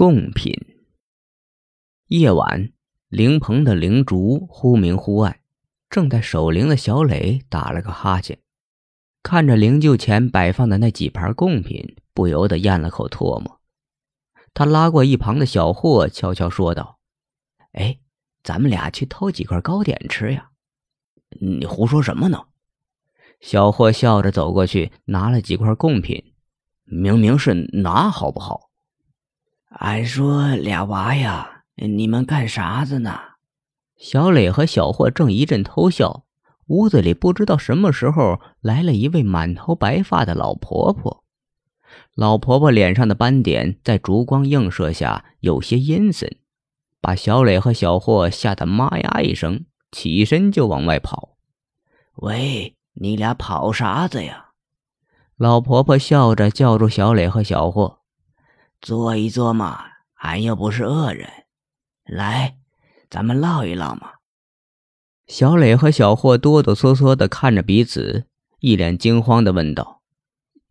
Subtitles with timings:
[0.00, 0.54] 贡品。
[2.06, 2.72] 夜晚，
[3.10, 5.40] 灵棚的灵烛忽明忽暗，
[5.90, 8.38] 正在守灵的小磊打了个哈欠，
[9.22, 13.60] 看着灵柩前摆放的那几盘贡品，不由得咽了口唾沫。
[14.54, 16.98] 他拉过一旁的小霍，悄悄说道
[17.72, 17.98] ：“哎，
[18.42, 20.52] 咱们俩去偷几块糕点吃呀
[21.42, 22.44] ？”“你胡说什么呢？”
[23.42, 26.32] 小霍笑着走过去，拿了几块贡品
[26.88, 28.68] ，“明明是拿，好不好？”
[29.78, 33.18] 俺说俩娃呀，你们干啥子呢？
[33.96, 36.24] 小磊和小霍正一阵偷笑，
[36.66, 41.22] 屋子里不知道什么时候来了一位满头白发的老婆婆。
[42.16, 46.38] 老婆婆脸上的斑点在烛光映射下有些阴森，
[47.00, 51.36] 把小磊和小霍吓得妈呀一声，起身就往外跑。
[52.16, 54.46] 喂，你俩跑啥子呀？
[55.36, 57.99] 老婆婆笑着叫住小磊和小霍。
[58.80, 59.84] 坐一坐嘛，
[60.14, 61.28] 俺又不是恶人。
[62.04, 62.56] 来，
[63.10, 64.12] 咱们唠一唠嘛。
[65.26, 68.26] 小磊和小霍哆哆嗦嗦的看着彼此，
[68.58, 70.02] 一脸惊慌的问道：“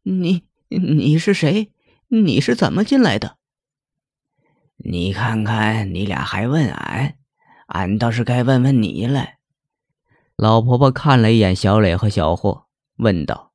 [0.04, 1.72] 你你是谁？
[2.08, 3.38] 你是怎么进来的？”
[4.84, 7.16] 你看看，你俩还问俺，
[7.68, 9.26] 俺倒是该问问你了。
[10.36, 12.66] 老婆婆看了一眼小磊和小霍，
[12.98, 13.52] 问道。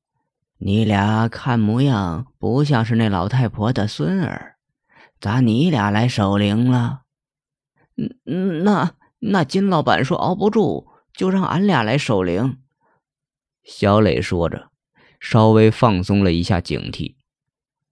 [0.57, 4.54] 你俩看模样不像是那老太婆的孙儿，
[5.25, 7.01] 咋你俩来守灵了？
[8.27, 12.59] 嗯，那那金老板说熬不住，就让俺俩来守灵。
[13.63, 14.69] 小磊说着，
[15.19, 17.15] 稍微放松了一下警惕。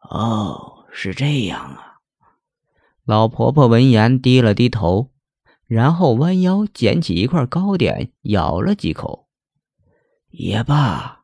[0.01, 2.01] 哦，是这样啊。
[3.03, 5.09] 老婆婆闻言低了低头，
[5.65, 9.27] 然后弯腰捡起一块糕点，咬了几口。
[10.29, 11.23] 也罢。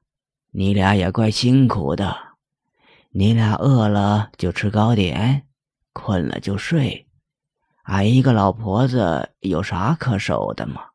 [0.49, 2.17] 你俩也怪辛苦的，
[3.11, 5.45] 你俩饿了就吃糕点，
[6.01, 7.07] 困了就睡。
[7.83, 10.91] 俺一个老婆子有啥可守的吗？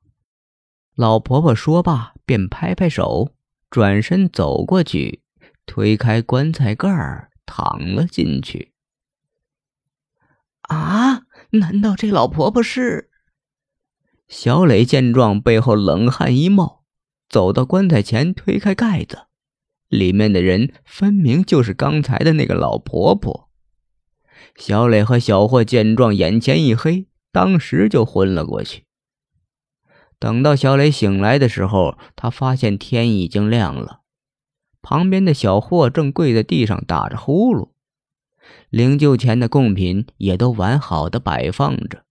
[0.95, 3.33] 老婆婆说罢，便拍拍手，
[3.69, 5.23] 转身走过去，
[5.67, 8.73] 推开棺材盖儿，躺了进去。
[10.63, 11.23] 啊？
[11.51, 13.11] 难道这老婆婆是？
[14.27, 16.85] 小磊见状，背后冷汗一冒，
[17.29, 19.27] 走到棺材前，推开盖子。
[19.89, 23.51] 里面的人分明就是刚才的那个老婆婆。
[24.57, 28.85] 小磊和小霍见状，眼前一黑，当时就昏了过去。
[30.19, 34.01] 等到小磊醒来的时候，他发现天已经亮了，
[34.81, 37.71] 旁边的小霍正跪在地上打着呼噜，
[38.71, 42.05] 灵柩前的贡品也都完好的摆放着，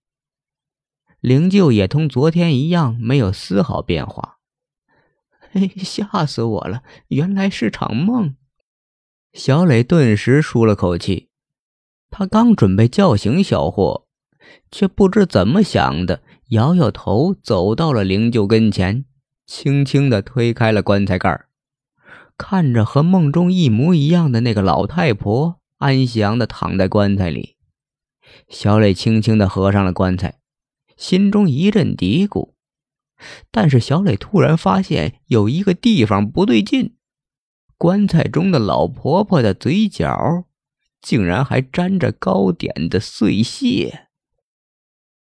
[1.20, 4.38] 灵柩也同昨天一样，没有丝毫变化。
[5.54, 6.82] 哎，吓死我了！
[7.08, 8.36] 原来是场梦。
[9.32, 11.30] 小磊顿时舒了口气。
[12.16, 14.06] 他刚准备叫醒小霍，
[14.70, 19.04] 却不知怎么想的，摇摇头，走到了灵柩跟前，
[19.46, 21.46] 轻轻的推开了棺材盖
[22.38, 27.56] 看着和梦中一模一样的那个老太婆安详的躺在棺材里，
[28.48, 30.38] 小磊轻轻的合上了棺材，
[30.96, 32.52] 心中一阵嘀咕。
[33.50, 36.94] 但是小磊突然发现有一个地方不对劲，
[37.76, 40.44] 棺材中的老婆婆的嘴角，
[41.04, 44.03] 竟然还沾着糕点的碎屑。